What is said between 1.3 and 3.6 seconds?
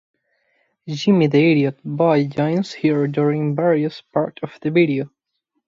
Idiot Boy joins her during